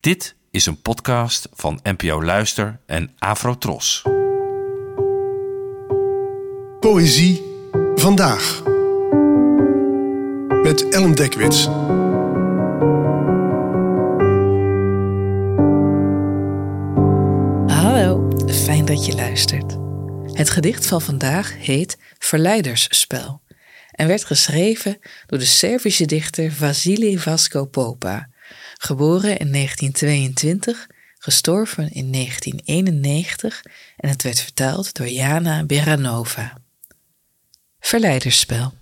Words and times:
Dit 0.00 0.34
is 0.50 0.66
een 0.66 0.82
podcast 0.82 1.48
van 1.52 1.80
NPO 1.82 2.22
Luister 2.22 2.80
en 2.86 3.14
Afrotros. 3.18 4.02
Poëzie 6.80 7.42
vandaag. 7.94 8.62
Met 10.62 10.88
Ellen 10.88 11.14
Dekwits. 11.14 11.64
Hallo, 17.74 18.28
fijn 18.48 18.84
dat 18.84 19.06
je 19.06 19.14
luistert. 19.14 19.76
Het 20.36 20.50
gedicht 20.50 20.86
van 20.86 21.00
vandaag 21.00 21.56
heet 21.58 21.98
Verleidersspel 22.18 23.40
en 23.90 24.06
werd 24.06 24.24
geschreven 24.24 24.98
door 25.26 25.38
de 25.38 25.44
Servische 25.44 26.06
dichter 26.06 26.52
Vasily 26.52 27.18
Vasco 27.18 27.64
Popa, 27.64 28.28
geboren 28.82 29.36
in 29.38 29.52
1922, 29.52 30.86
gestorven 31.18 31.90
in 31.90 32.12
1991 32.12 33.62
en 33.96 34.08
het 34.08 34.22
werd 34.22 34.40
vertaald 34.40 34.94
door 34.94 35.08
Jana 35.08 35.64
Beranova. 35.64 36.58
Verleidersspel. 37.80 38.72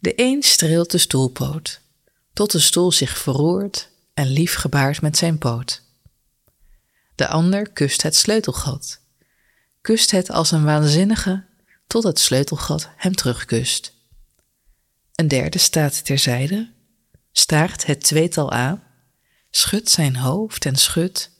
De 0.00 0.12
een 0.16 0.42
streelt 0.42 0.90
de 0.90 0.98
stoelpoot, 0.98 1.80
tot 2.32 2.52
de 2.52 2.58
stoel 2.58 2.92
zich 2.92 3.18
verroert 3.18 3.88
en 4.14 4.26
lief 4.26 4.54
gebaart 4.54 5.00
met 5.00 5.16
zijn 5.16 5.38
poot. 5.38 5.82
De 7.14 7.28
ander 7.28 7.70
kust 7.70 8.02
het 8.02 8.16
sleutelgat, 8.16 9.00
kust 9.80 10.10
het 10.10 10.30
als 10.30 10.50
een 10.50 10.64
waanzinnige, 10.64 11.44
tot 11.86 12.02
het 12.02 12.18
sleutelgat 12.18 12.88
hem 12.96 13.14
terugkust. 13.14 13.92
Een 15.14 15.28
derde 15.28 15.58
staat 15.58 16.04
terzijde, 16.04 16.72
staart 17.32 17.86
het 17.86 18.00
tweetal 18.00 18.52
aan, 18.52 18.82
schudt 19.50 19.90
zijn 19.90 20.16
hoofd 20.16 20.64
en 20.64 20.76
schudt, 20.76 21.30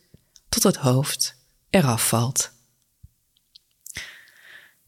tot 0.49 0.63
het 0.63 0.77
hoofd 0.77 1.35
eraf 1.71 2.09
valt. 2.09 2.51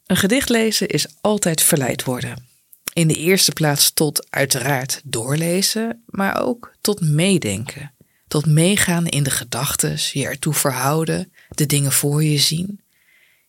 Een 0.07 0.17
gedicht 0.17 0.49
lezen 0.49 0.89
is 0.89 1.07
altijd 1.21 1.63
verleid 1.63 2.05
worden. 2.05 2.49
In 2.93 3.09
de 3.09 3.15
eerste 3.15 3.53
plaats 3.53 3.91
tot 3.91 4.31
uiteraard 4.31 5.01
doorlezen, 5.05 6.03
maar 6.07 6.41
ook 6.41 6.75
tot 6.81 7.01
meedenken. 7.01 7.95
Tot 8.29 8.47
meegaan 8.47 9.07
in 9.07 9.23
de 9.23 9.31
gedachten, 9.31 9.97
je 10.13 10.27
ertoe 10.27 10.55
verhouden, 10.55 11.33
de 11.49 11.67
dingen 11.67 11.93
voor 11.93 12.25
je 12.25 12.39
zien. 12.39 12.81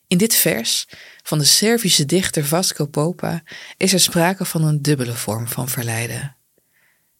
In 0.07 0.17
dit 0.17 0.35
vers 0.35 0.87
van 1.23 1.37
de 1.37 1.43
Servische 1.43 2.05
dichter 2.05 2.45
Vasco 2.45 2.85
Popa 2.85 3.43
is 3.77 3.93
er 3.93 3.99
sprake 3.99 4.45
van 4.45 4.63
een 4.63 4.81
dubbele 4.81 5.13
vorm 5.13 5.47
van 5.47 5.69
verleiden. 5.69 6.35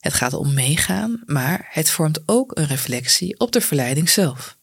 Het 0.06 0.14
gaat 0.14 0.34
om 0.34 0.54
meegaan, 0.54 1.22
maar 1.26 1.68
het 1.70 1.90
vormt 1.90 2.20
ook 2.26 2.58
een 2.58 2.68
reflectie 2.68 3.40
op 3.40 3.52
de 3.52 3.62
verleiding 3.62 4.10
zelf. 4.10 4.58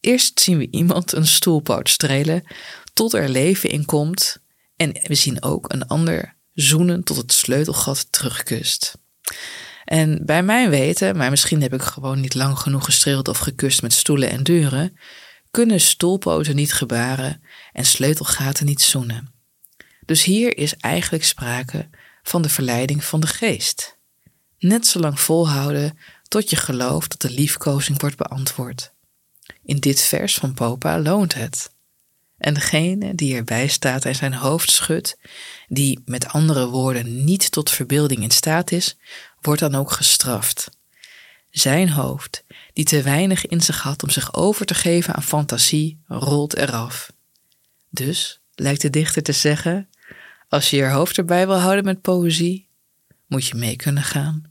Eerst 0.00 0.40
zien 0.40 0.58
we 0.58 0.68
iemand 0.70 1.12
een 1.12 1.26
stoelpoot 1.26 1.88
strelen 1.88 2.44
tot 2.92 3.12
er 3.12 3.28
leven 3.28 3.70
in 3.70 3.84
komt 3.84 4.38
en 4.76 4.92
we 5.02 5.14
zien 5.14 5.42
ook 5.42 5.72
een 5.72 5.86
ander 5.86 6.36
zoenen 6.54 7.04
tot 7.04 7.16
het 7.16 7.32
sleutelgat 7.32 8.06
terugkust. 8.12 8.98
En 9.84 10.26
bij 10.26 10.42
mijn 10.42 10.70
weten, 10.70 11.16
maar 11.16 11.30
misschien 11.30 11.62
heb 11.62 11.74
ik 11.74 11.82
gewoon 11.82 12.20
niet 12.20 12.34
lang 12.34 12.58
genoeg 12.58 12.84
gestreeld 12.84 13.28
of 13.28 13.38
gekust 13.38 13.82
met 13.82 13.92
stoelen 13.92 14.30
en 14.30 14.42
deuren, 14.42 14.98
kunnen 15.50 15.80
stoelpoten 15.80 16.56
niet 16.56 16.72
gebaren 16.72 17.42
en 17.72 17.84
sleutelgaten 17.84 18.66
niet 18.66 18.82
zoenen. 18.82 19.34
Dus 20.06 20.24
hier 20.24 20.56
is 20.56 20.76
eigenlijk 20.76 21.24
sprake 21.24 21.88
van 22.22 22.42
de 22.42 22.48
verleiding 22.48 23.04
van 23.04 23.20
de 23.20 23.26
geest. 23.26 24.00
Net 24.62 24.86
zo 24.86 25.00
lang 25.00 25.20
volhouden 25.20 25.98
tot 26.28 26.50
je 26.50 26.56
gelooft 26.56 27.10
dat 27.10 27.30
de 27.30 27.36
liefkozing 27.36 28.00
wordt 28.00 28.16
beantwoord. 28.16 28.92
In 29.62 29.76
dit 29.76 30.00
vers 30.00 30.34
van 30.34 30.54
Popa 30.54 31.00
loont 31.00 31.34
het. 31.34 31.70
En 32.38 32.54
degene 32.54 33.14
die 33.14 33.36
erbij 33.36 33.68
staat 33.68 34.04
en 34.04 34.14
zijn 34.14 34.34
hoofd 34.34 34.70
schudt, 34.70 35.18
die 35.68 36.02
met 36.04 36.28
andere 36.28 36.66
woorden 36.68 37.24
niet 37.24 37.50
tot 37.50 37.70
verbeelding 37.70 38.22
in 38.22 38.30
staat 38.30 38.72
is, 38.72 38.96
wordt 39.40 39.60
dan 39.60 39.74
ook 39.74 39.92
gestraft. 39.92 40.70
Zijn 41.50 41.90
hoofd, 41.90 42.44
die 42.72 42.84
te 42.84 43.02
weinig 43.02 43.46
in 43.46 43.60
zich 43.60 43.82
had 43.82 44.02
om 44.02 44.10
zich 44.10 44.34
over 44.34 44.66
te 44.66 44.74
geven 44.74 45.14
aan 45.14 45.22
fantasie, 45.22 46.02
rolt 46.06 46.56
eraf. 46.56 47.12
Dus, 47.90 48.40
lijkt 48.54 48.80
de 48.80 48.90
dichter 48.90 49.22
te 49.22 49.32
zeggen, 49.32 49.88
als 50.48 50.70
je 50.70 50.76
je 50.76 50.88
hoofd 50.88 51.18
erbij 51.18 51.46
wil 51.46 51.58
houden 51.58 51.84
met 51.84 52.00
poëzie, 52.00 52.68
moet 53.26 53.46
je 53.46 53.54
mee 53.54 53.76
kunnen 53.76 54.02
gaan 54.02 54.50